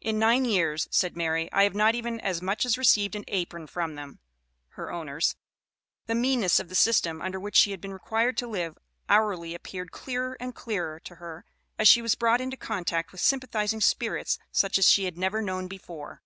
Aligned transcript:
"In 0.00 0.18
nine 0.18 0.46
years," 0.46 0.88
said 0.90 1.16
Mary, 1.16 1.48
"I 1.52 1.62
have 1.62 1.76
not 1.76 1.94
even 1.94 2.18
as 2.18 2.42
much 2.42 2.66
as 2.66 2.76
received 2.76 3.14
an 3.14 3.22
apron 3.28 3.68
from 3.68 3.94
them," 3.94 4.18
(her 4.70 4.90
owners). 4.90 5.36
The 6.06 6.16
meanness 6.16 6.58
of 6.58 6.68
the 6.68 6.74
system 6.74 7.22
under 7.22 7.38
which 7.38 7.54
she 7.54 7.70
had 7.70 7.80
been 7.80 7.92
required 7.92 8.36
to 8.38 8.48
live, 8.48 8.76
hourly 9.08 9.54
appeared 9.54 9.92
clearer 9.92 10.36
and 10.40 10.56
clearer 10.56 10.98
to 10.98 11.14
her, 11.14 11.44
as 11.78 11.86
she 11.86 12.02
was 12.02 12.16
brought 12.16 12.40
into 12.40 12.56
contact 12.56 13.12
with 13.12 13.20
sympathizing 13.20 13.80
spirits 13.80 14.40
such 14.50 14.76
as 14.76 14.88
she 14.90 15.04
had 15.04 15.16
never 15.16 15.40
known 15.40 15.68
before. 15.68 16.20